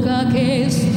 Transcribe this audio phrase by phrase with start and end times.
[0.00, 0.89] Boca que es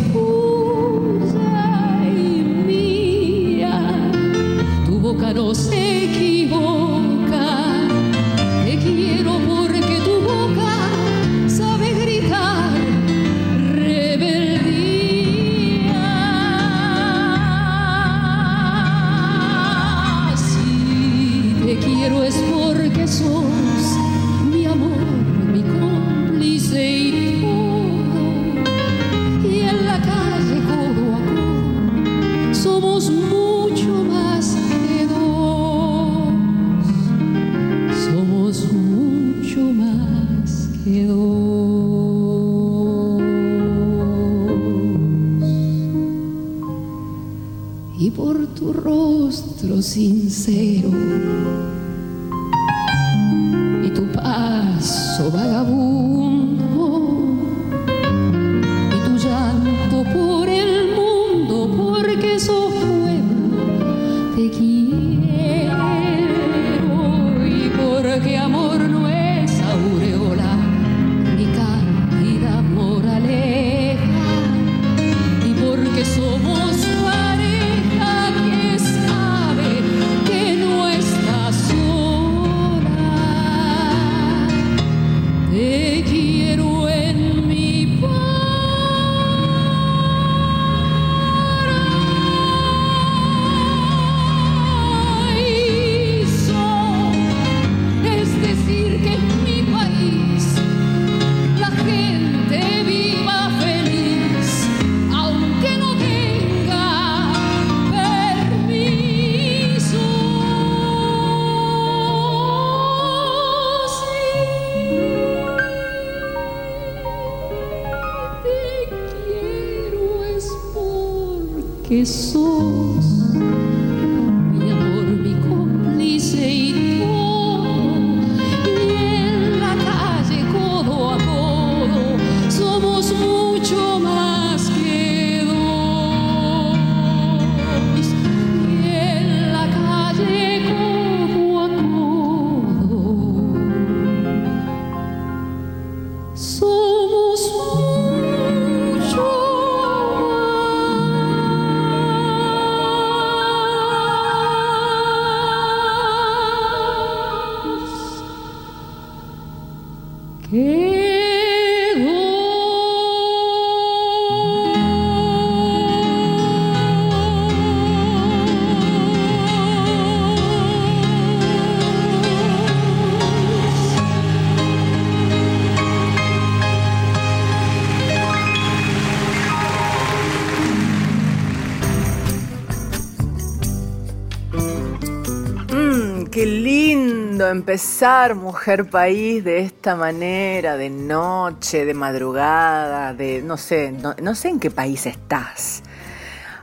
[187.64, 194.36] empezar Mujer País de esta manera, de noche, de madrugada, de no sé, no, no
[194.36, 195.82] sé en qué país estás.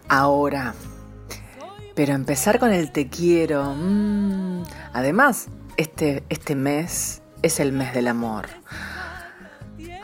[0.08, 0.75] ahora.
[1.94, 3.75] Pero empezar con el te quiero.
[3.79, 4.62] Mm,
[4.93, 5.49] además,
[5.79, 8.49] este, este mes es el mes del amor.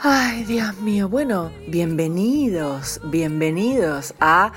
[0.01, 1.11] Ay, Dios mío.
[1.11, 4.51] Bueno, bienvenidos, bienvenidos a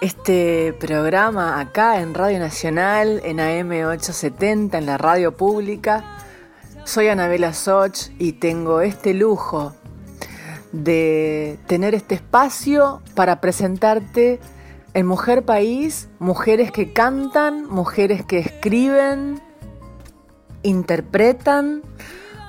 [0.00, 6.04] este programa acá en Radio Nacional, en AM870, en la radio pública.
[6.84, 9.74] Soy Anabela Soch y tengo este lujo
[10.72, 14.40] de tener este espacio para presentarte
[14.92, 19.40] en Mujer País, mujeres que cantan, mujeres que escriben,
[20.62, 21.82] interpretan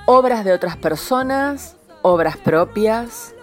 [0.06, 3.34] obras de otras personas, obras propias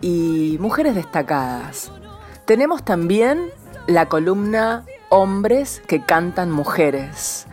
[0.00, 1.92] y mujeres destacadas.
[2.48, 3.50] Tenemos también
[3.86, 7.46] la columna Hombres que cantan mujeres.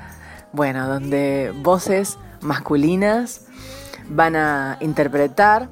[0.53, 3.45] Bueno, donde voces masculinas
[4.07, 5.67] van a interpretar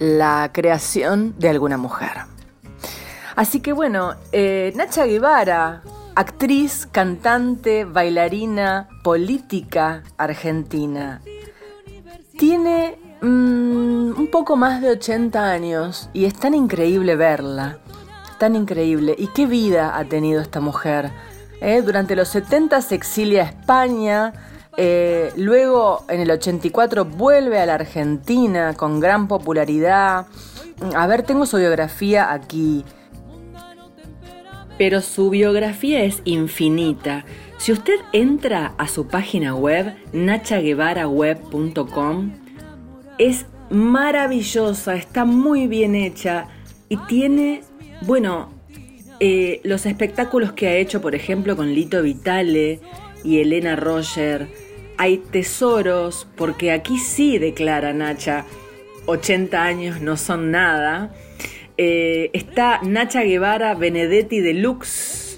[0.00, 2.10] la creación de alguna mujer.
[3.36, 5.84] Así que bueno, eh, Nacha Guevara,
[6.16, 11.22] actriz, cantante, bailarina, política argentina,
[12.36, 17.78] tiene mm, un poco más de 80 años y es tan increíble verla,
[18.38, 19.14] tan increíble.
[19.16, 21.10] ¿Y qué vida ha tenido esta mujer?
[21.60, 24.32] Eh, durante los 70 se exilia a España,
[24.76, 30.26] eh, luego en el 84 vuelve a la Argentina con gran popularidad.
[30.94, 32.84] A ver, tengo su biografía aquí
[34.82, 37.24] pero su biografía es infinita.
[37.56, 42.32] Si usted entra a su página web, nachaguevaraweb.com,
[43.28, 46.48] es maravillosa, está muy bien hecha
[46.88, 47.62] y tiene,
[48.02, 48.52] bueno,
[49.20, 52.80] eh, los espectáculos que ha hecho, por ejemplo, con Lito Vitale
[53.22, 54.48] y Elena Roger.
[54.98, 58.44] Hay tesoros, porque aquí sí declara Nacha,
[59.06, 61.14] 80 años no son nada.
[61.78, 65.31] Eh, está Nacha Guevara Benedetti Deluxe.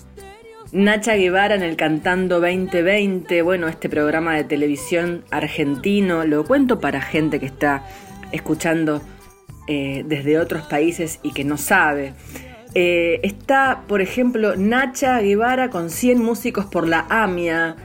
[0.74, 7.00] Nacha Guevara en el Cantando 2020, bueno, este programa de televisión argentino, lo cuento para
[7.00, 7.86] gente que está
[8.32, 9.00] escuchando
[9.68, 12.14] eh, desde otros países y que no sabe.
[12.74, 17.76] Eh, está, por ejemplo, Nacha Guevara con 100 músicos por la AMIA.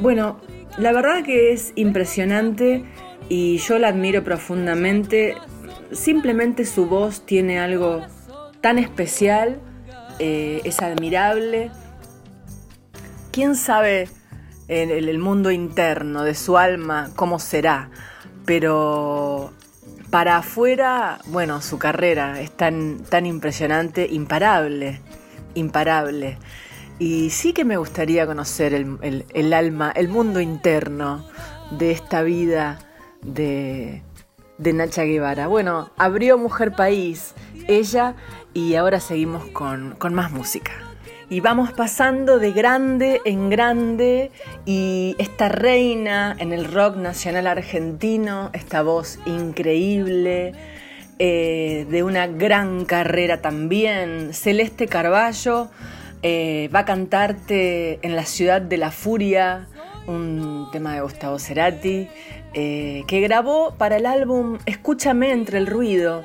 [0.00, 0.40] bueno,
[0.78, 2.82] la verdad que es impresionante
[3.28, 5.36] y yo la admiro profundamente
[5.92, 8.02] simplemente su voz tiene algo
[8.60, 9.60] tan especial,
[10.18, 11.70] eh, es admirable.
[13.32, 14.08] ¿Quién sabe
[14.68, 17.90] en el mundo interno de su alma cómo será?
[18.44, 19.52] Pero
[20.10, 25.00] para afuera, bueno, su carrera es tan, tan impresionante, imparable,
[25.54, 26.38] imparable.
[26.98, 31.26] Y sí que me gustaría conocer el alma, el mundo interno
[31.70, 32.78] de esta vida
[33.22, 34.02] de,
[34.58, 35.46] de Nacha Guevara.
[35.46, 37.34] Bueno, abrió Mujer País,
[37.68, 38.14] ella,
[38.56, 40.72] y ahora seguimos con, con más música.
[41.28, 44.30] Y vamos pasando de grande en grande
[44.64, 50.54] y esta reina en el rock nacional argentino, esta voz increíble,
[51.18, 55.68] eh, de una gran carrera también, Celeste Carballo,
[56.22, 59.66] eh, va a cantarte en la ciudad de la furia,
[60.06, 62.08] un tema de Gustavo Cerati.
[62.58, 66.24] Eh, que grabó para el álbum Escúchame entre el ruido,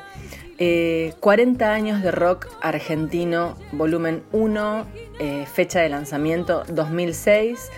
[1.19, 4.85] 40 eh, años de rock argentino, volumen 1,
[5.19, 7.69] eh, fecha de lanzamiento 2006,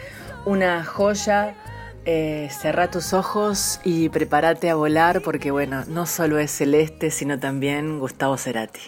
[0.45, 1.55] una joya.
[2.05, 7.99] cerra tus ojos y prepárate a volar porque bueno, no solo es Celeste, sino también
[7.99, 8.81] Gustavo Cerati.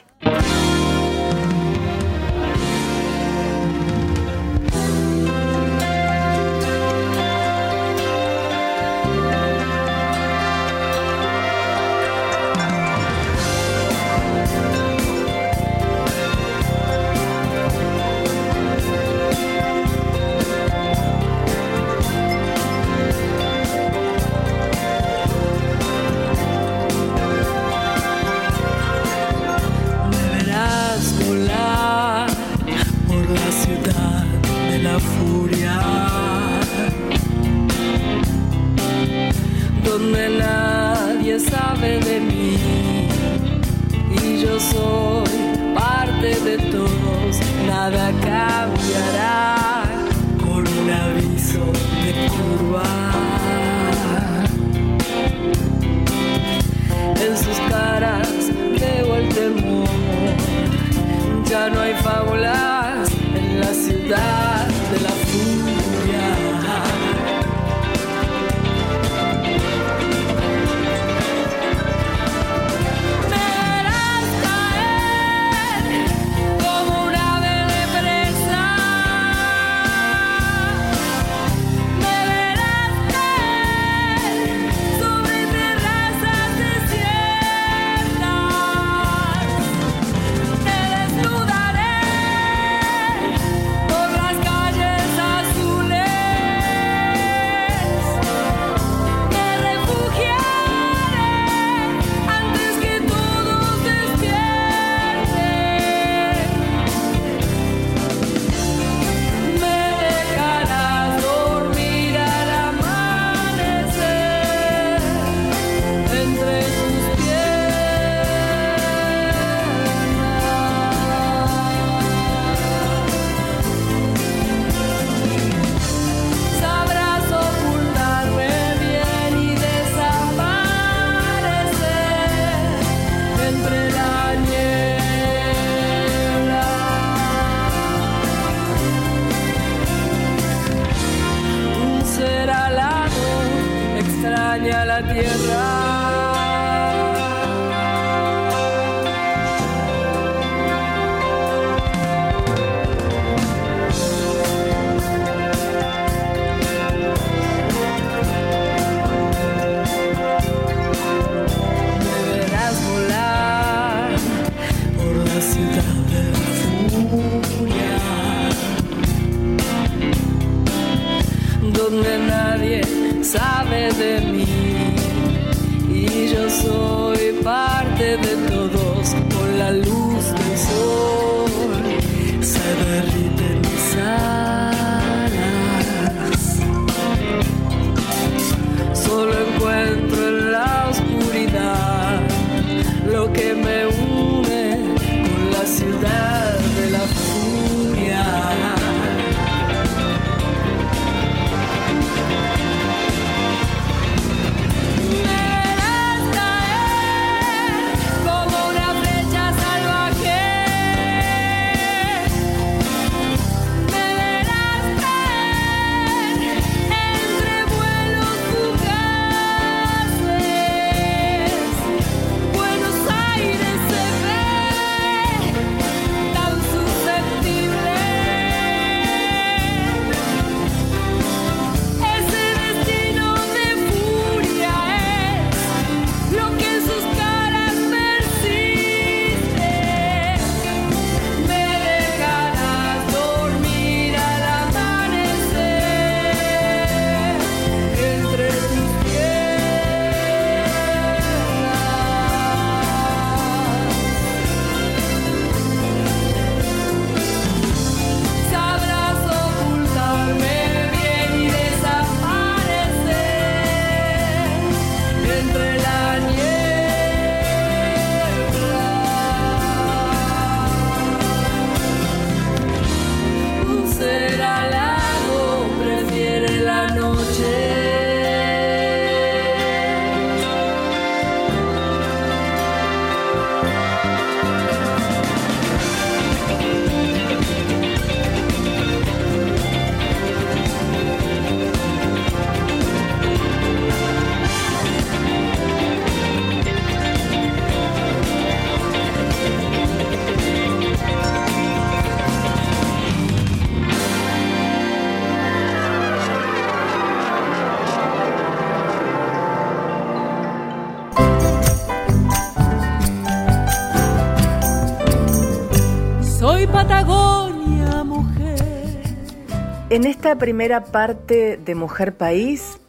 [319.96, 322.82] En esta primera parte de Mujer País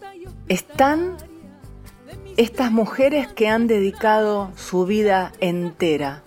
[0.49, 1.17] están
[2.37, 6.25] estas mujeres que han dedicado su vida entera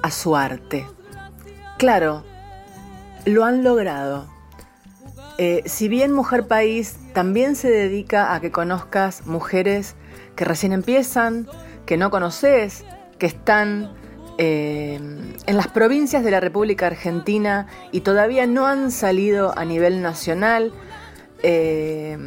[0.00, 0.86] a su arte.
[1.76, 2.24] Claro,
[3.26, 4.26] lo han logrado.
[5.36, 9.96] Eh, si bien Mujer País también se dedica a que conozcas mujeres
[10.34, 11.46] que recién empiezan,
[11.84, 12.86] que no conoces,
[13.18, 13.92] que están
[14.38, 14.96] eh,
[15.46, 20.72] en las provincias de la República Argentina y todavía no han salido a nivel nacional.
[21.42, 22.18] Eh,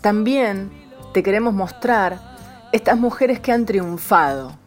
[0.00, 0.70] también
[1.12, 2.20] te queremos mostrar
[2.72, 4.58] estas mujeres que han triunfado,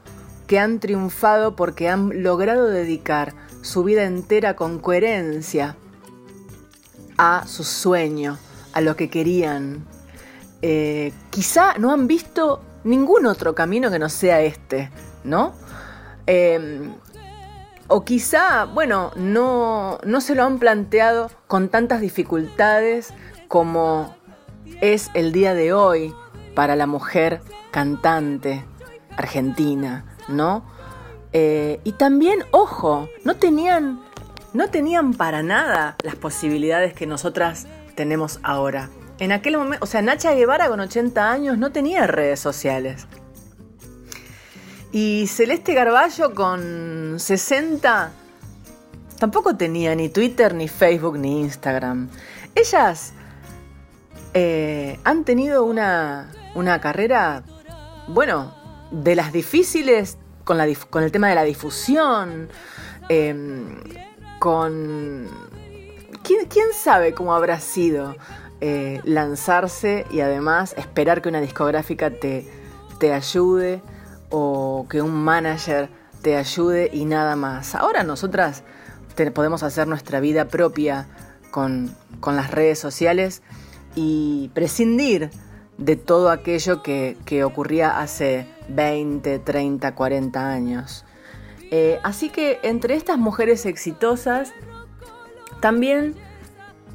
[0.48, 5.78] que han triunfado porque han logrado dedicar su vida entera con coherencia
[7.18, 8.38] a su sueño,
[8.74, 9.86] a lo que querían.
[10.62, 14.90] Eh, quizá no han visto ningún otro camino que no sea este,
[15.24, 15.54] ¿no?
[16.26, 16.94] Em,
[17.88, 23.14] o quizá, bueno, no, no se lo han planteado con tantas dificultades
[23.48, 24.16] como
[24.82, 26.14] es el día de hoy
[26.56, 28.64] para la mujer cantante
[29.18, 30.64] argentina, ¿no?
[31.34, 34.02] Eh, y también, ojo, no tenían,
[34.54, 38.90] no tenían para nada las posibilidades que nosotras tenemos ahora.
[39.20, 43.08] En aquel momento, o sea, Nacha Guevara con 80 años no tenía redes sociales.
[44.94, 48.12] Y Celeste Garballo con 60
[49.18, 52.10] tampoco tenía ni Twitter, ni Facebook, ni Instagram.
[52.54, 53.14] Ellas
[54.36, 56.30] eh, han tenido una,
[56.80, 57.42] carrera,
[58.08, 58.54] bueno,
[58.92, 62.50] de las difíciles con, la, con el tema de la difusión,
[63.10, 63.80] em,
[64.38, 65.28] con...
[66.22, 68.16] ¿quién, ¿quién, sabe cómo habrá sido
[68.62, 72.48] eh, lanzarse y además esperar que una discográfica te,
[73.00, 73.82] te ayude?
[74.36, 75.90] O que un manager
[76.24, 77.76] te ayude y nada más.
[77.76, 78.64] Ahora nosotras
[79.36, 81.08] podemos hacer nuestra vida propia
[81.52, 83.44] con, con, las redes sociales
[83.94, 85.30] y prescindir
[85.78, 91.06] de todo aquello que, que ocurría hace 20, 30, 40 años.
[91.70, 94.52] Eh, así que entre estas mujeres exitosas,
[95.60, 96.16] también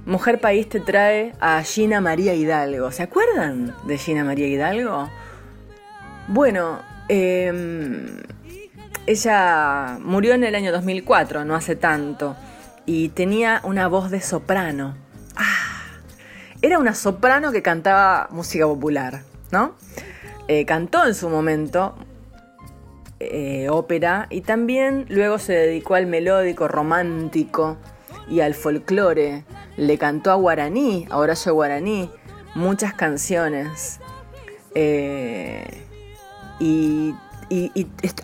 [0.07, 2.91] Mujer País te trae a Gina María Hidalgo.
[2.91, 5.09] ¿Se acuerdan de Gina María Hidalgo?
[6.27, 8.23] Bueno, em,
[9.07, 12.37] ella murió en el año 2004, no hace tanto,
[12.87, 14.97] y tenía una voz de soprano.
[15.37, 15.83] Ah,
[16.61, 19.75] era una soprano que cantaba música popular, ¿no?
[20.49, 21.95] Eh, cantó en su momento
[23.21, 27.77] eh, ópera y también luego se dedicó al melódico romántico
[28.29, 29.45] y al folclore.
[29.77, 32.11] Le cantó a Guaraní, a Horacio Guaraní,
[32.55, 34.01] muchas canciones.
[34.75, 35.88] Eh,
[36.61, 37.15] y,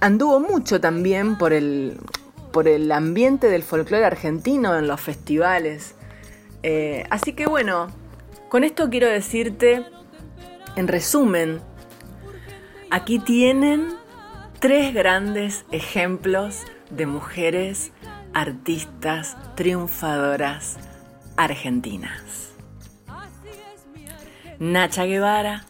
[0.00, 1.99] anduvo mucho también por el,
[2.53, 5.95] por el ambiente del folclore argentino en los festivales.
[6.63, 7.89] Eh, así que bueno,
[8.49, 9.85] con esto quiero decirte,
[10.76, 11.61] en resumen,
[12.91, 13.89] aquí tienen
[14.61, 17.93] tres grandes ejemplos de mujeres
[18.35, 20.76] artistas triunfadoras
[21.37, 22.52] argentinas.
[24.58, 25.65] Nacha Guevara,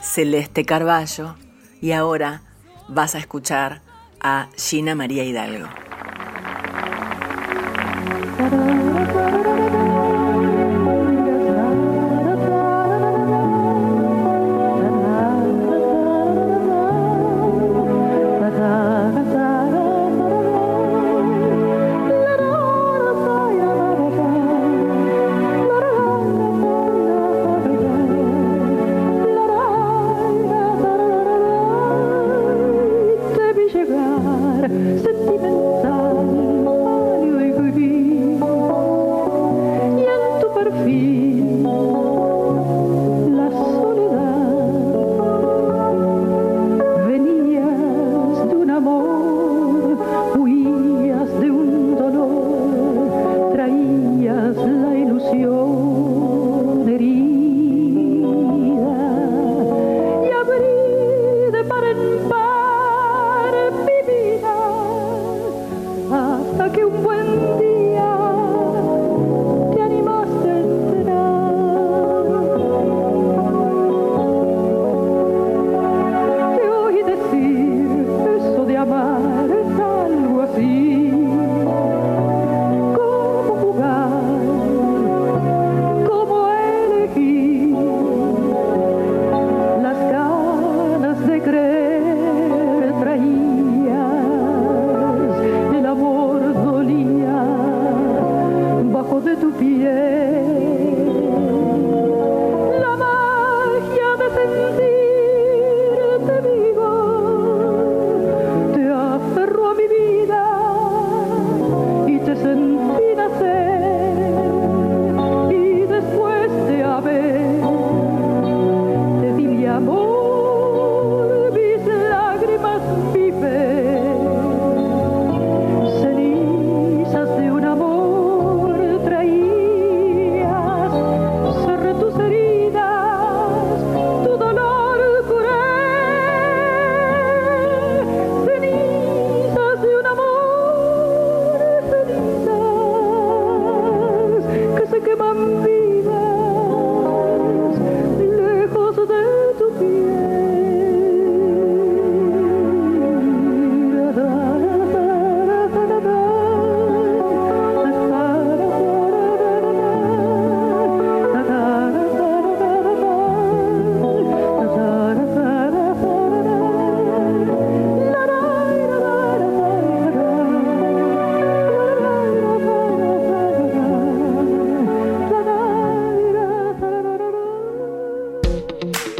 [0.00, 1.36] Celeste Carballo
[1.82, 2.40] y ahora
[2.88, 3.82] vas a escuchar
[4.20, 5.68] a Gina María Hidalgo.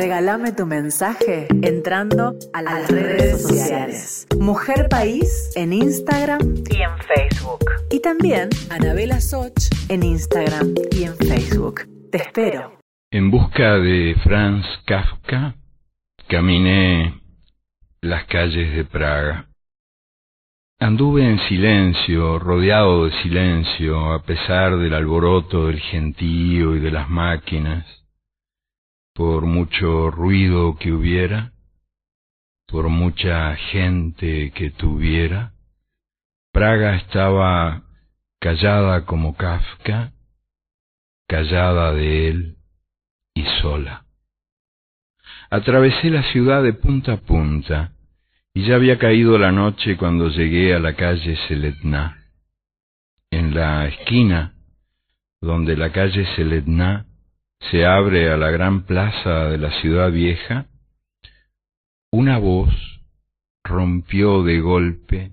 [0.00, 4.26] regálame tu mensaje entrando a las, redes sociales.
[4.38, 7.66] Mujer País en Instagram y en Facebook.
[7.90, 9.60] Y también Anabela Soch
[9.90, 11.82] en Instagram y en Facebook.
[12.10, 12.78] Te espero.
[13.10, 15.54] En busca de Franz Kafka,
[16.28, 17.20] caminé
[18.00, 19.48] las calles de Praga.
[20.78, 27.10] Anduve en silencio, rodeado de silencio, a pesar del alboroto del gentío y de las
[27.10, 27.99] máquinas,
[29.20, 31.52] por mucho ruido que hubiera,
[32.66, 35.52] por mucha gente que tuviera.
[36.54, 37.82] Praga estaba
[38.40, 40.14] callada como Kafka,
[41.28, 42.56] callada de él
[43.34, 44.06] y sola.
[45.50, 47.92] Atravesé la ciudad de punta a punta
[48.54, 52.24] y ya había caído la noche cuando llegué a la calle Seletná.
[53.30, 54.54] En la esquina
[55.42, 57.09] donde la calle Seletná
[57.70, 60.66] se abre a la gran plaza de la ciudad vieja,
[62.10, 62.70] una voz
[63.62, 65.32] rompió de golpe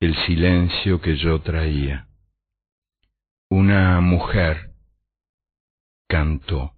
[0.00, 2.08] el silencio que yo traía.
[3.48, 4.72] Una mujer
[6.08, 6.72] cantó.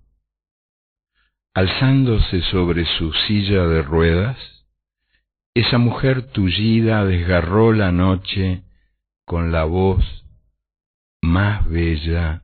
[1.55, 4.39] Alzándose sobre su silla de ruedas,
[5.55, 8.63] esa mujer tullida desgarró la noche
[9.25, 10.05] con la voz
[11.21, 12.43] más bella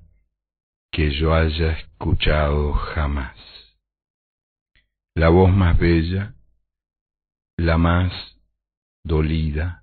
[0.95, 3.37] que yo haya escuchado jamás.
[5.17, 6.35] La voz más bella,
[7.57, 8.13] la más
[9.03, 9.83] dolida,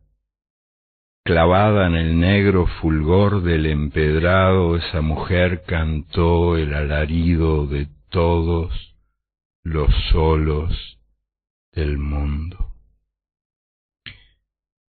[1.26, 8.96] clavada en el negro fulgor del empedrado, esa mujer cantó el alarido de todos
[9.64, 10.98] los solos
[11.74, 12.72] del mundo.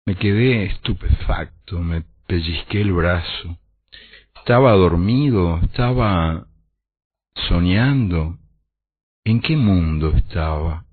[0.04, 3.56] Me quedé estupefacto, me pellizqué el brazo.
[4.48, 6.46] Estaba dormido, estaba
[7.48, 8.38] soñando.
[9.22, 10.86] ¿En qué mundo estaba?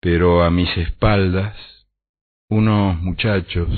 [0.00, 1.54] Pero a mis espaldas,
[2.48, 3.68] unos muchachos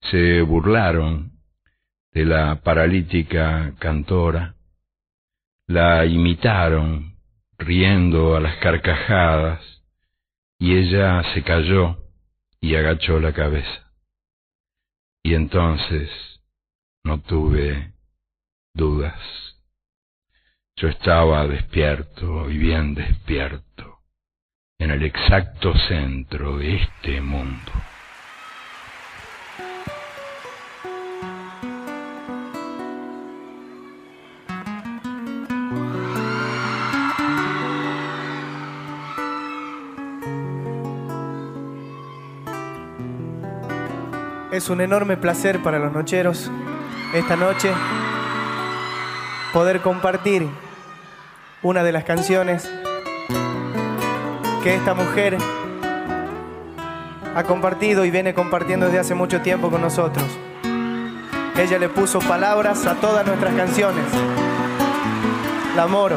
[0.00, 1.32] se burlaron
[2.12, 4.54] de la paralítica cantora,
[5.66, 7.16] la imitaron
[7.58, 9.60] riendo a las carcajadas,
[10.60, 11.98] y ella se cayó
[12.60, 13.92] y agachó la cabeza.
[15.24, 16.35] Y entonces
[17.06, 17.92] no tuve
[18.74, 19.14] dudas.
[20.74, 24.00] Yo estaba despierto y bien despierto
[24.80, 27.72] en el exacto centro de este mundo.
[44.50, 46.50] Es un enorme placer para los nocheros
[47.14, 47.72] esta noche
[49.52, 50.48] poder compartir
[51.62, 52.70] una de las canciones
[54.62, 55.38] que esta mujer
[57.34, 60.24] ha compartido y viene compartiendo desde hace mucho tiempo con nosotros.
[61.56, 64.04] Ella le puso palabras a todas nuestras canciones.
[65.74, 66.16] La Moro,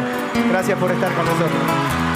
[0.49, 2.08] gracias por estar con nosotros.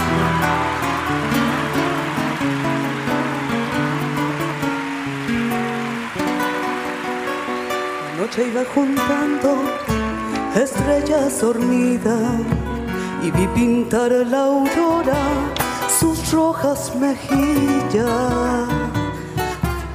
[8.23, 9.49] Noche iba juntando
[10.55, 12.39] estrellas dormidas
[13.21, 15.23] y vi pintar la aurora
[15.99, 18.69] sus rojas mejillas.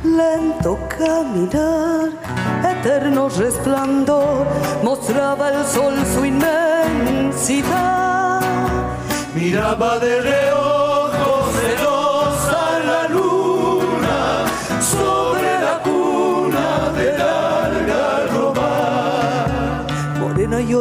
[0.05, 2.11] Lento caminar,
[2.73, 4.47] eterno resplandor,
[4.83, 7.63] mostraba el sol su inmensidad.
[9.35, 10.58] Miraba de reojo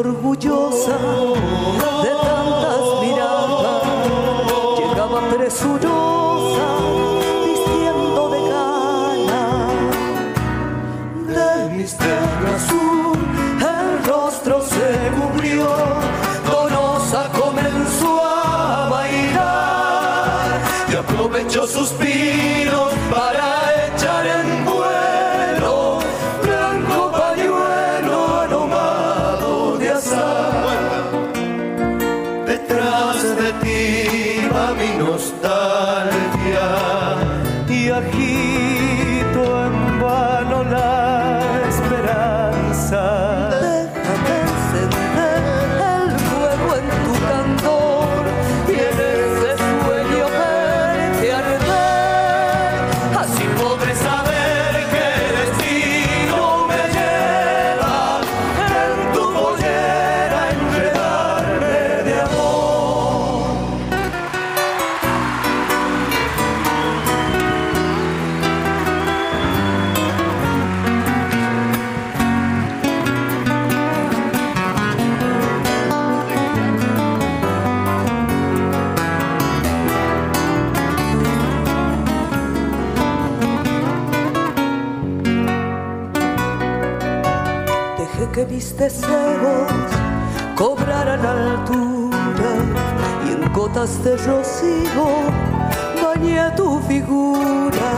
[0.04, 0.27] your
[94.28, 95.08] de rocío
[96.02, 97.92] bañé tu figura.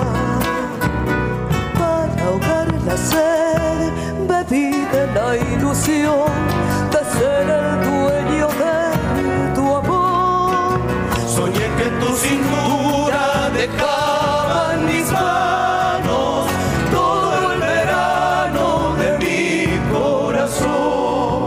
[1.78, 3.92] Para ahogar la sed
[4.28, 6.32] bebí de la ilusión
[6.92, 8.78] de ser el dueño de
[9.56, 10.80] tu amor.
[11.36, 16.46] Soñé que tu cintura dejaba mis manos
[16.92, 18.66] todo el verano
[19.02, 19.42] de mi
[19.92, 21.42] corazón.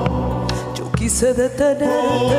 [0.75, 2.38] Yo quise detenerte,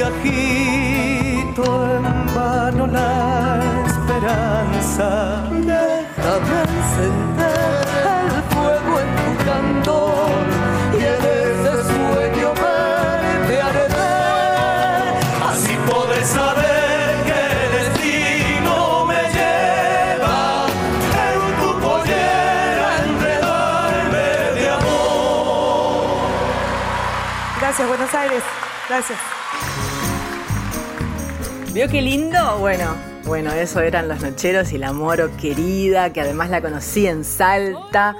[0.00, 1.64] agito
[1.96, 2.04] en
[2.34, 5.42] vano la esperanza.
[5.50, 7.86] Déjame encender
[8.26, 10.42] el fuego en tu candor
[10.92, 15.14] y en ese sueño verte arder.
[15.50, 20.66] Así podré saber que el destino me lleva
[21.28, 24.28] en tu pollera enredarme
[24.60, 26.18] de amor.
[27.60, 28.42] Gracias, Buenos Aires.
[28.88, 29.35] Gracias.
[31.76, 32.56] ¿Vio qué lindo?
[32.58, 32.94] Bueno,
[33.26, 38.16] bueno, eso eran los nocheros y la moro querida, que además la conocí en Salta.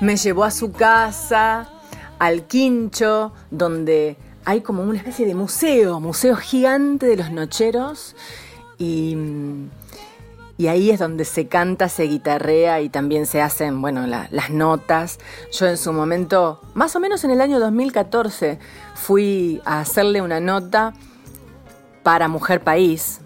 [0.00, 1.68] Me llevó a su casa,
[2.18, 8.16] al quincho, donde hay como una especie de museo, museo gigante de los nocheros.
[8.78, 9.14] Y,
[10.56, 14.48] y ahí es donde se canta, se guitarrea y también se hacen, bueno, la- las
[14.48, 15.18] notas.
[15.52, 18.58] Yo en su momento, más o menos en el año 2014,
[18.94, 20.94] fui a hacerle una nota
[22.06, 23.18] para Mujer País,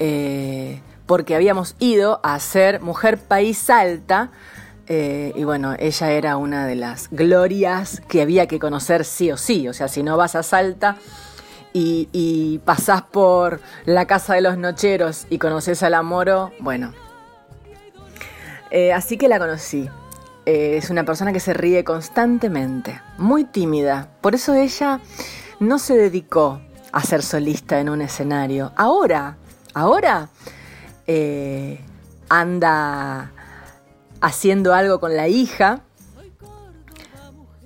[0.00, 4.32] eh, porque habíamos ido a hacer Mujer País Salta,
[4.88, 9.36] eh, y bueno, ella era una de las glorias que había que conocer sí o
[9.36, 10.96] sí, o sea, si no vas a Salta
[11.72, 16.92] y, y pasás por la Casa de los Nocheros y conoces a la Moro, bueno.
[18.72, 19.88] Eh, así que la conocí.
[20.44, 24.08] Eh, es una persona que se ríe constantemente, muy tímida.
[24.20, 24.98] Por eso ella
[25.60, 26.60] no se dedicó
[26.92, 28.72] a ser solista en un escenario.
[28.76, 29.36] Ahora,
[29.74, 30.28] ahora
[31.06, 31.80] eh,
[32.28, 33.32] anda
[34.20, 35.80] haciendo algo con la hija.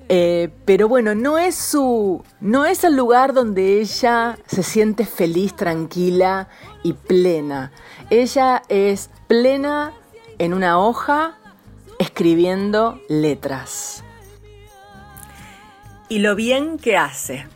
[0.09, 2.23] Eh, pero bueno, no es su.
[2.41, 6.49] no es el lugar donde ella se siente feliz, tranquila
[6.85, 7.73] y plena.
[8.11, 9.93] Ella es plena
[10.39, 11.39] en una hoja
[11.99, 14.05] escribiendo letras.
[16.09, 17.49] Y lo bien que hace.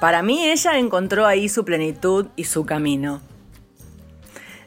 [0.00, 3.20] Para mí ella encontró ahí su plenitud y su camino.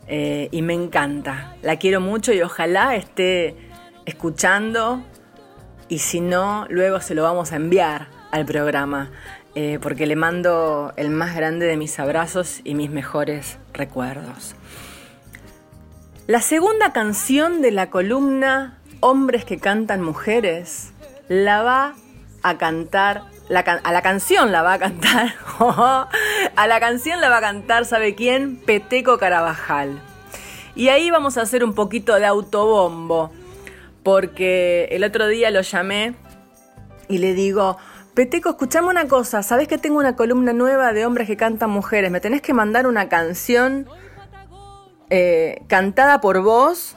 [0.08, 1.56] Eh, y me encanta.
[1.62, 3.56] La quiero mucho y ojalá esté
[4.06, 5.02] escuchando.
[5.88, 9.12] Y si no, luego se lo vamos a enviar al programa.
[9.54, 14.56] eh, porque le mando el más grande de mis abrazos y mis mejores recuerdos.
[16.28, 20.92] La segunda canción de la columna Hombres que cantan mujeres
[21.28, 21.96] la va
[22.44, 25.36] a cantar, la a la canción la va a cantar,
[26.56, 28.56] a la canción la va a cantar, ¿sabe quién?
[28.56, 30.02] Peteco Carabajal.
[30.74, 33.30] Y ahí vamos a hacer un poquito de autobombo,
[34.04, 36.16] porque el otro día lo llamé
[37.10, 37.78] y le digo,
[38.14, 42.10] Peteco, escuchame una cosa, ¿sabes que tengo una columna nueva de hombres que cantan mujeres?
[42.10, 43.86] Me tenés que mandar una canción
[45.10, 46.96] eh, cantada por vos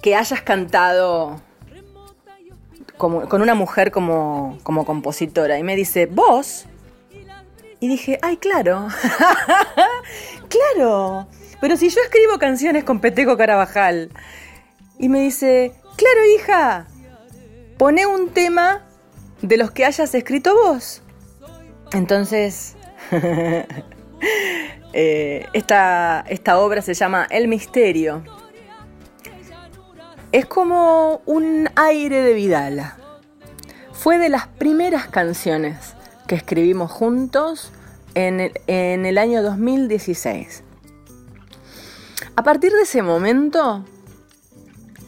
[0.00, 1.42] que hayas cantado
[2.96, 5.58] como- con una mujer como, como compositora.
[5.58, 6.66] Y me dice, ¿vos?
[7.80, 8.88] Y dije, ay, claro.
[10.48, 11.26] claro.
[11.60, 14.10] Pero si yo escribo canciones con Peteco Carabajal.
[14.98, 16.86] Y me dice, claro, hija.
[17.78, 18.86] Pone un tema
[19.42, 21.02] de los que hayas escrito vos.
[21.92, 22.76] Entonces,
[24.92, 28.22] eh, esta, esta obra se llama El Misterio.
[30.34, 32.96] Es como un aire de Vidala.
[33.92, 35.94] Fue de las primeras canciones
[36.26, 37.70] que escribimos juntos
[38.16, 40.64] en el, en el año 2016.
[42.34, 43.84] A partir de ese momento,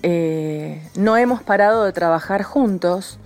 [0.05, 3.19] eh, no hemos parado de trabajar juntos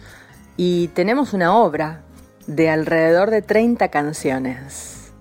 [0.57, 2.01] y tenemos una obra
[2.47, 5.13] de alrededor de 30 canciones.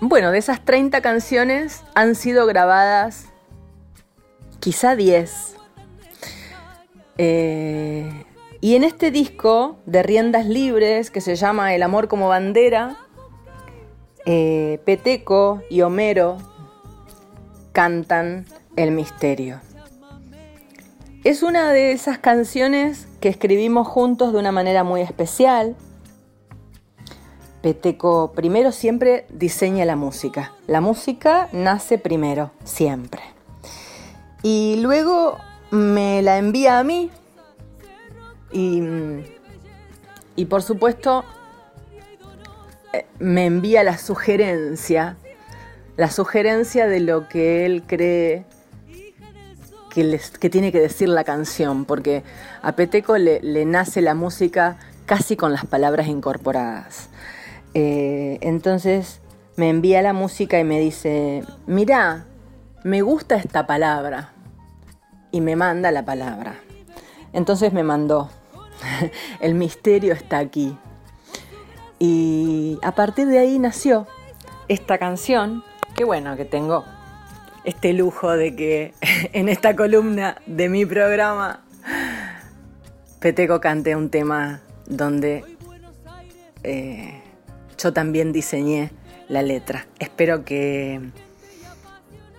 [0.00, 3.26] Bueno, de esas 30 canciones han sido grabadas
[4.64, 5.56] quizá 10.
[7.18, 8.24] Eh,
[8.62, 12.96] y en este disco de riendas libres, que se llama El amor como bandera,
[14.24, 16.38] eh, Peteco y Homero
[17.72, 19.60] cantan El misterio.
[21.24, 25.76] Es una de esas canciones que escribimos juntos de una manera muy especial.
[27.60, 30.54] Peteco primero siempre diseña la música.
[30.66, 33.33] La música nace primero, siempre.
[34.44, 35.38] Y luego
[35.70, 37.10] me la envía a mí.
[38.52, 38.82] Y,
[40.36, 41.24] y por supuesto
[42.92, 45.16] eh, me envía la sugerencia,
[45.96, 48.44] la sugerencia de lo que él cree
[49.88, 52.22] que, les- que tiene que decir la canción, porque
[52.60, 54.76] a Peteco le, le nace la música
[55.06, 57.08] casi con las palabras incorporadas.
[57.72, 59.20] Eh, entonces
[59.56, 62.26] me envía la música y me dice, mirá,
[62.84, 64.33] me gusta esta palabra.
[65.34, 66.60] Y me manda la palabra.
[67.32, 68.30] Entonces me mandó,
[69.40, 70.78] el misterio está aquí.
[71.98, 74.06] Y a partir de ahí nació
[74.68, 75.64] esta canción,
[75.96, 76.84] que bueno, que tengo
[77.64, 78.94] este lujo de que
[79.32, 81.64] en esta columna de mi programa
[83.18, 85.44] Peteco cante un tema donde
[86.62, 87.22] eh,
[87.76, 88.92] yo también diseñé
[89.26, 89.88] la letra.
[89.98, 91.00] Espero que,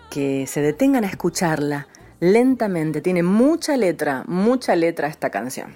[0.10, 3.02] que se detengan a escucharla lentamente.
[3.02, 5.76] Tiene mucha letra, mucha letra esta canción.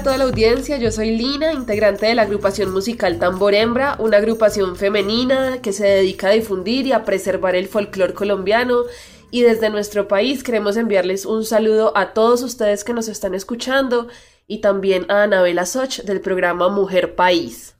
[0.00, 4.16] A toda la audiencia, yo soy Lina, integrante de la agrupación musical Tambor Hembra, una
[4.16, 8.84] agrupación femenina que se dedica a difundir y a preservar el folclore colombiano.
[9.30, 14.08] Y desde nuestro país queremos enviarles un saludo a todos ustedes que nos están escuchando
[14.46, 17.74] y también a Anabela Soch del programa Mujer País.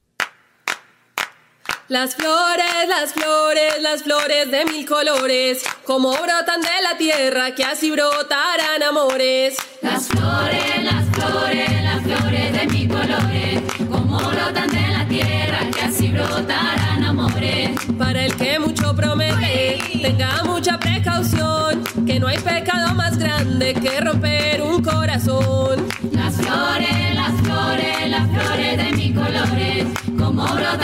[1.91, 7.65] Las flores, las flores, las flores de mil colores, como brotan de la tierra, que
[7.65, 9.57] así brotarán amores.
[9.83, 15.81] Las flores, las flores, las flores de mis colores, como brotan de la tierra, que
[15.81, 17.71] así brotarán amores.
[17.99, 24.01] Para el que mucho promete, tenga mucha precaución, que no hay pecado más grande que
[24.01, 25.89] romper un corazón.
[26.13, 29.87] Las flores, las flores, las flores de mis colores,
[30.17, 30.80] como brotan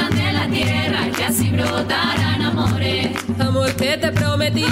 [1.67, 3.11] brotarán amores.
[3.39, 4.67] Amor que te prometí,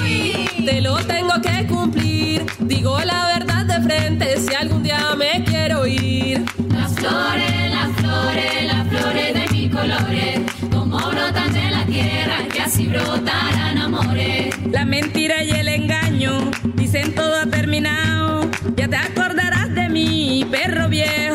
[0.64, 2.46] te lo tengo que cumplir.
[2.60, 6.44] Digo la verdad de frente si algún día me quiero ir.
[6.68, 10.40] Las flores, las flores, las flores de mis colores,
[10.70, 14.54] como brotan de la tierra, que así brotarán amores.
[14.70, 18.50] La mentira y el engaño dicen todo ha terminado.
[18.76, 21.33] Ya te acordarás de mí, perro viejo,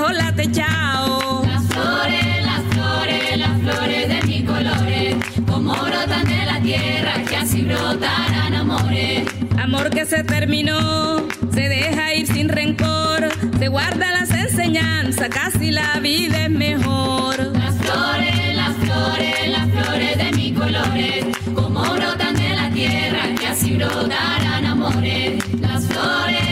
[6.69, 9.23] tierra, que así brotarán amores.
[9.57, 15.99] Amor que se terminó, se deja ir sin rencor, se guarda las enseñanzas, casi la
[15.99, 17.39] vida es mejor.
[17.53, 23.47] Las flores, las flores, las flores de mis colores, como brotan de la tierra, que
[23.47, 25.43] así brotarán amores.
[25.59, 26.49] Las flores,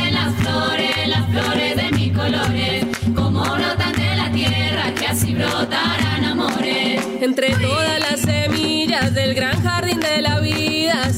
[2.13, 7.03] colores, como brotan de la tierra, que así brotarán amores.
[7.21, 9.66] Entre todas las semillas del gran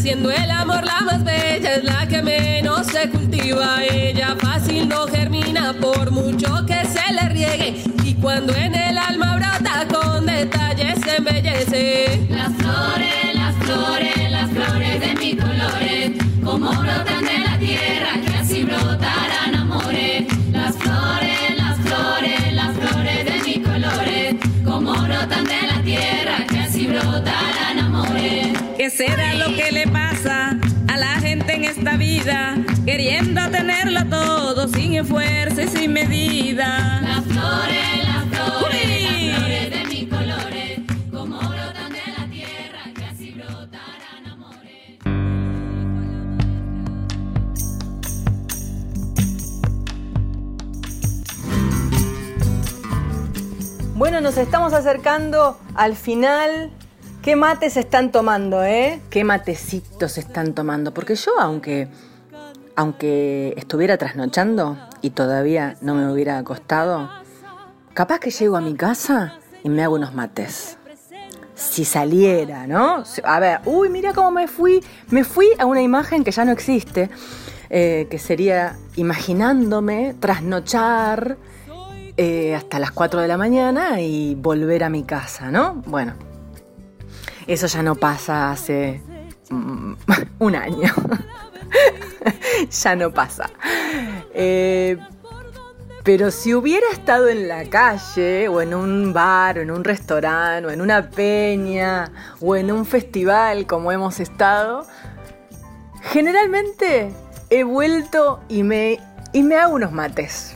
[0.10, 3.84] siendo el amor la más bella, es la que menos se cultiva.
[3.84, 9.36] Ella fácil no germina por mucho que se le riegue, y cuando en el alma
[9.36, 12.26] brota con detalles se embellece.
[12.28, 16.12] Las flores, las flores, las flores de mis colores,
[16.44, 20.26] como brotan de la tierra, que así brotarán amores.
[20.52, 24.36] Las flores, las flores, las flores de mis colores,
[24.66, 27.79] como brotan de la tierra, que así brotarán.
[28.80, 30.58] ¿Qué será lo que le pasa
[30.88, 32.56] a la gente en esta vida?
[32.86, 37.02] Queriendo tenerlo todo sin esfuerzo y sin medida.
[37.02, 39.28] Las flores, las flores, Uy.
[39.28, 40.80] las flores de mis colores,
[41.12, 44.98] como brotan de la tierra, que así brotarán amores.
[53.96, 56.72] Bueno, nos estamos acercando al final.
[57.22, 59.02] ¿Qué mates están tomando, eh?
[59.10, 60.94] ¿Qué matecitos están tomando?
[60.94, 61.90] Porque yo, aunque,
[62.78, 67.10] aunque estuviera trasnochando y todavía no me hubiera acostado,
[67.94, 70.78] capaz que llego a mi casa y me hago unos mates.
[71.56, 73.04] Si saliera, ¿no?
[73.26, 74.82] A ver, uy, mira cómo me fui.
[75.10, 77.10] Me fui a una imagen que ya no existe,
[77.70, 81.36] eh, que sería imaginándome trasnochar
[82.16, 85.84] eh, hasta las 4 de la mañana y volver a mi casa, ¿no?
[85.86, 86.14] Bueno,
[87.54, 89.02] eso ya no pasa hace
[89.50, 89.94] mm,
[90.40, 90.94] un año.
[92.70, 93.50] ya no pasa.
[94.34, 94.98] Eh,
[96.04, 100.68] pero si hubiera estado en la calle, o en un bar, o en un restaurante,
[100.68, 104.86] o en una peña, o en un festival como hemos estado,
[106.02, 107.12] generalmente
[107.50, 109.00] he vuelto y me,
[109.34, 110.56] y me hago unos mates.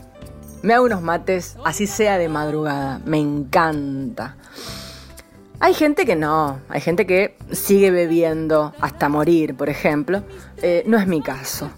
[0.62, 3.00] Me hago unos mates, así sea de madrugada.
[3.04, 4.36] Me encanta.
[5.60, 10.22] Hay gente que no, hay gente que sigue bebiendo hasta morir, por ejemplo.
[10.62, 11.70] Eh, no es mi caso.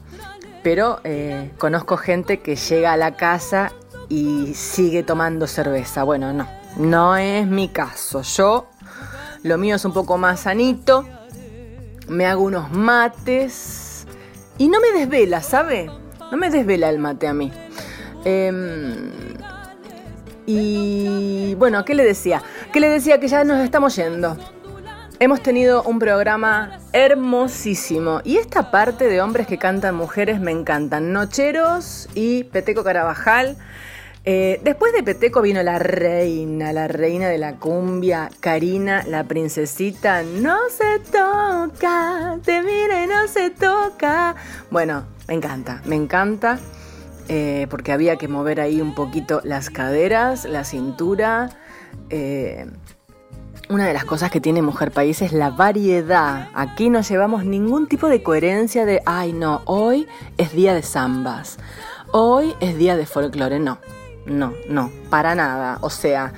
[0.63, 3.73] Pero eh, conozco gente que llega a la casa
[4.09, 6.03] y sigue tomando cerveza.
[6.03, 8.23] Bueno, no, no es mi caso.
[8.23, 8.69] Yo,
[9.43, 11.05] lo mío es un poco más sanito.
[12.09, 14.07] Me hago unos mates
[14.59, 15.91] y no me desvela, ¿sabe?
[16.31, 17.53] No me desvela el mate a mí.
[18.25, 19.13] Em,
[20.47, 22.43] y bueno, ¿qué le decía?
[22.77, 24.37] ¿Qué le decía que ya nos estamos yendo?
[25.19, 28.21] Hemos tenido un programa hermosísimo.
[28.23, 31.11] Y esta parte de hombres que cantan mujeres me encantan.
[31.11, 33.57] Nocheros y Peteco Carabajal.
[34.27, 40.23] Eh, después de Peteco vino la reina, la reina de la cumbia, Karina, la princesita.
[40.23, 44.35] No se toca, te mire, no se toca.
[44.71, 46.59] Bueno, me encanta, me encanta.
[47.29, 51.49] eh, porque había que mover ahí un poquito las caderas, la cintura.
[52.11, 52.67] Eh,
[53.69, 56.49] una de las cosas que tiene Mujer País es la variedad.
[56.55, 60.07] Aquí no llevamos ningún tipo de coherencia de, ay no, hoy
[60.39, 61.59] es día de zambas,
[62.13, 63.59] hoy es día de folclore.
[63.59, 63.79] No,
[64.25, 65.79] no, no, para nada.
[65.81, 66.33] O sea,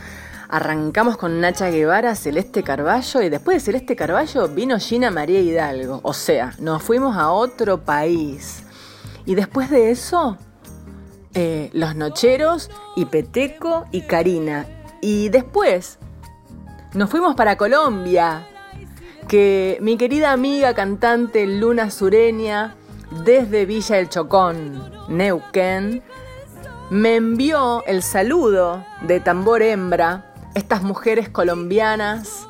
[0.48, 6.00] arrancamos con Nacha Guevara, Celeste Carballo y después de Celeste Carballo vino Gina María Hidalgo.
[6.02, 8.62] O sea, nos fuimos a otro país.
[9.26, 10.38] Y después de eso,
[11.34, 14.66] eh, Los Nocheros y Peteco y Karina.
[15.00, 15.98] Y después
[16.94, 18.46] nos fuimos para Colombia,
[19.28, 22.74] que mi querida amiga cantante Luna Sureña,
[23.24, 26.02] desde Villa El Chocón, Neuquén,
[26.90, 32.46] me envió el saludo de tambor hembra, estas mujeres colombianas,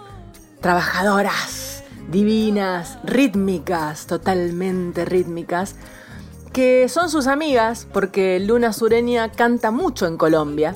[0.61, 5.75] trabajadoras, divinas, rítmicas, totalmente rítmicas,
[6.53, 10.75] que son sus amigas, porque Luna Sureña canta mucho en Colombia.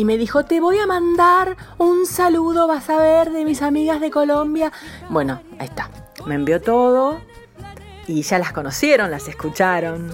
[0.00, 4.00] Y me dijo, te voy a mandar un saludo, vas a ver, de mis amigas
[4.00, 4.72] de Colombia.
[5.10, 5.90] Bueno, ahí está.
[6.24, 7.20] Me envió todo
[8.06, 10.10] y ya las conocieron, las escucharon.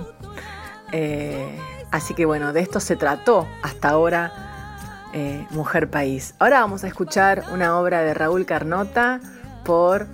[0.91, 1.57] Eh,
[1.93, 6.35] así que bueno, de esto se trató hasta ahora eh, Mujer País.
[6.41, 9.21] Ahora vamos a escuchar una obra de Raúl Carnota
[9.65, 10.09] por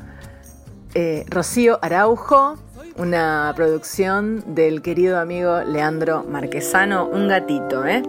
[0.92, 2.58] eh, Rocío Araujo,
[2.98, 8.02] una producción del querido amigo Leandro Marquesano, un gatito, ¿eh?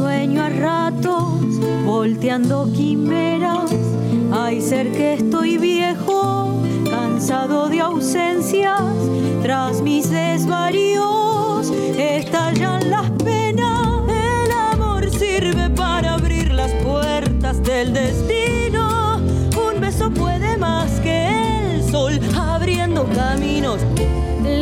[0.00, 3.70] sueño a ratos, volteando quimeras.
[4.32, 8.80] Hay ser que estoy viejo, cansado de ausencias,
[9.42, 13.88] tras mis desvaríos estallan las penas.
[14.08, 19.20] El amor sirve para abrir las puertas del destino.
[19.66, 23.80] Un beso puede más que el sol, abriendo caminos.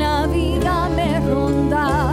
[0.01, 2.13] La vida me ronda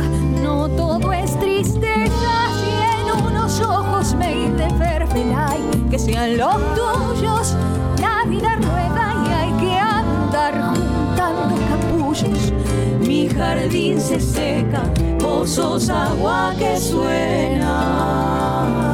[5.95, 7.55] que sean los tuyos.
[8.01, 12.51] La vida rueda y hay que andar juntando capullos.
[12.99, 14.83] Mi jardín se seca,
[15.19, 18.84] pozos, agua que suena.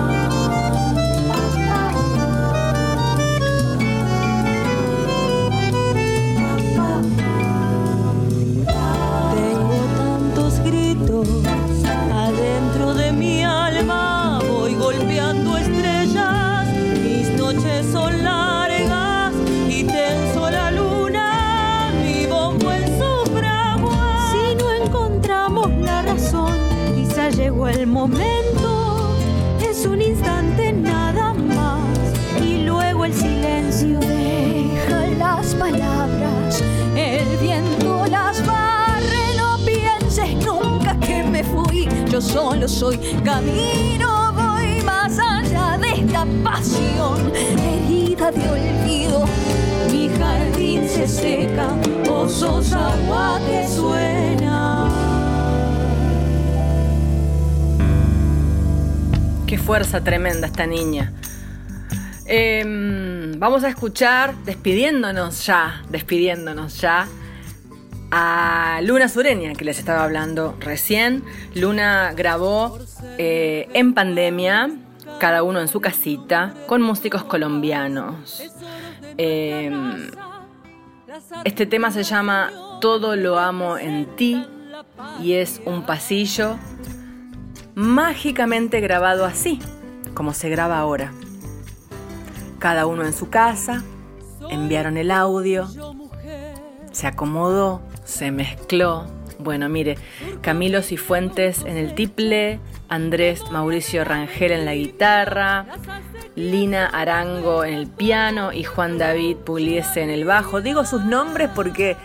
[27.82, 29.16] El momento,
[29.60, 31.82] es un instante nada más
[32.40, 36.62] y luego el silencio deja las palabras,
[36.96, 44.84] el viento las barre, no pienses nunca que me fui, yo solo soy camino, voy
[44.84, 49.26] más allá de esta pasión, herida de olvido,
[49.92, 51.70] mi jardín se seca,
[52.06, 54.70] pozos, agua que suena.
[59.62, 61.14] Fuerza tremenda esta niña.
[62.26, 67.07] Em, vamos a escuchar, despidiéndonos ya, despidiéndonos ya,
[68.12, 71.24] a Luna Sureña, que les estaba hablando recién.
[71.55, 72.78] Luna grabó
[73.18, 74.72] eh, en pandemia,
[75.20, 78.43] cada uno en su casita, con músicos colombianos.
[79.18, 80.09] Em,
[81.43, 82.51] este tema se llama
[82.82, 84.45] Todo lo amo en ti
[85.22, 86.57] y es un pasillo
[87.82, 89.60] mágicamente grabado así,
[90.14, 91.12] como se graba ahora.
[92.60, 93.84] Cada uno en su casa,
[94.50, 95.68] enviaron el audio,
[96.92, 99.08] se acomodó, se mezcló.
[99.40, 99.98] Bueno, mire,
[100.42, 105.66] Camilo Cifuentes en el tiple, Andrés Mauricio Rangel en la guitarra,
[106.36, 110.62] Lina Arango en el piano y Juan David Pugliese en el bajo.
[110.62, 111.98] Digo sus nombres porque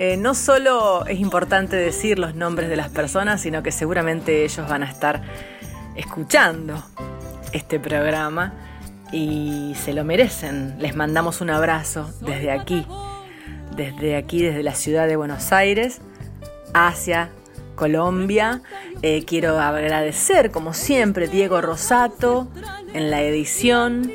[0.00, 4.68] eh, no solo es importante decir los nombres de las personas, sino que seguramente ellos
[4.68, 5.22] van a estar
[5.96, 6.80] escuchando
[7.52, 8.54] este programa
[9.10, 10.76] y se lo merecen.
[10.78, 12.86] Les mandamos un abrazo desde aquí,
[13.74, 16.00] desde aquí, desde la ciudad de Buenos Aires,
[16.74, 17.30] hacia
[17.74, 18.62] Colombia.
[19.02, 22.46] Eh, quiero agradecer, como siempre, Diego Rosato
[22.94, 24.12] en la edición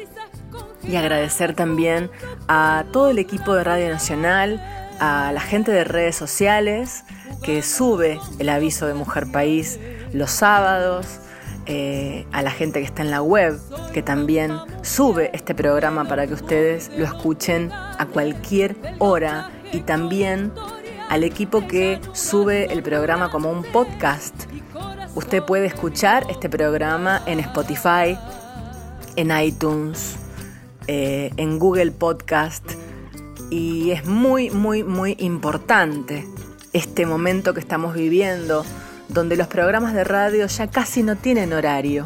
[0.88, 2.10] y agradecer también
[2.48, 4.62] a todo el equipo de Radio Nacional,
[5.00, 7.04] a la gente de redes sociales
[7.44, 9.80] que sube el aviso de Mujer País
[10.14, 11.20] los sábados,
[11.66, 13.60] eh, a la gente que está en la web,
[13.94, 20.52] que también sube este programa para que ustedes lo escuchen a cualquier hora y también
[21.10, 24.36] al equipo que sube el programa como un podcast.
[25.16, 28.18] Usted puede escuchar este programa en Spotify,
[29.16, 30.18] en iTunes,
[30.88, 32.66] eh, en Google Podcast
[33.50, 36.26] y es muy, muy, muy importante
[36.74, 38.66] este momento que estamos viviendo,
[39.10, 42.06] donde los programas de radio ya casi no tienen horario.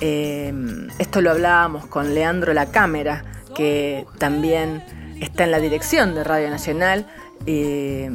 [0.00, 0.52] Eh,
[0.98, 4.82] esto lo hablábamos con Leandro La Cámara, que también
[5.20, 7.06] está en la dirección de Radio Nacional,
[7.46, 8.10] eh,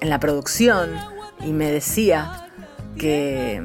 [0.00, 0.90] en la producción,
[1.44, 2.48] y me decía
[2.98, 3.62] que,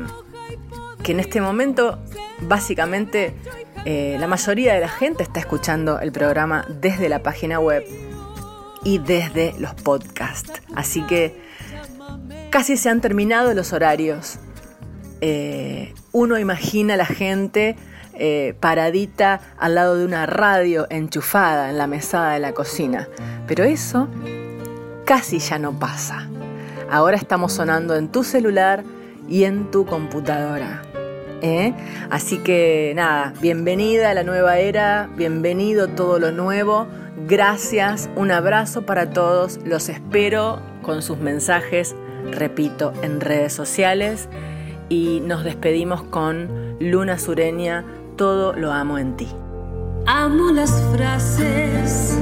[1.03, 1.99] que en este momento
[2.41, 3.35] básicamente
[3.85, 7.83] eh, la mayoría de la gente está escuchando el programa desde la página web
[8.83, 10.61] y desde los podcasts.
[10.75, 11.41] Así que
[12.49, 14.39] casi se han terminado los horarios.
[15.21, 17.75] Eh, uno imagina a la gente
[18.13, 23.07] eh, paradita al lado de una radio enchufada en la mesada de la cocina.
[23.47, 24.07] Pero eso
[25.05, 26.27] casi ya no pasa.
[26.89, 28.83] Ahora estamos sonando en tu celular
[29.29, 30.81] y en tu computadora.
[31.41, 31.73] ¿Eh?
[32.09, 36.87] Así que nada, bienvenida a la nueva era, bienvenido todo lo nuevo.
[37.27, 39.59] Gracias, un abrazo para todos.
[39.65, 41.95] Los espero con sus mensajes,
[42.31, 44.29] repito, en redes sociales.
[44.89, 47.85] Y nos despedimos con Luna Sureña,
[48.17, 49.27] todo lo amo en ti.
[50.05, 52.17] Amo las frases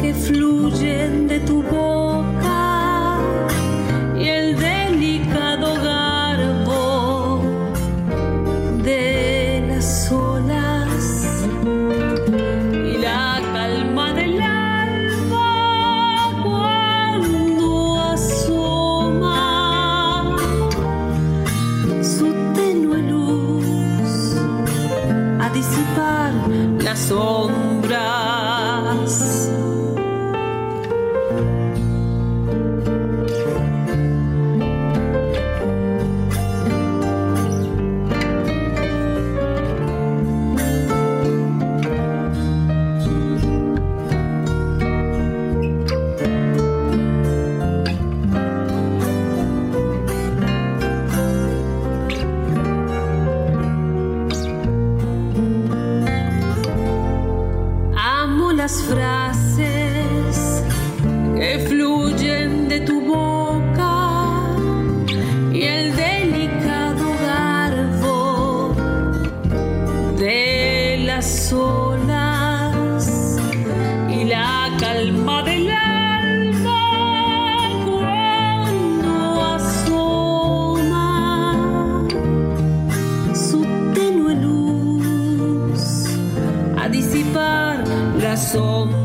[0.00, 2.11] que fluyen de tu boca
[88.54, 89.01] las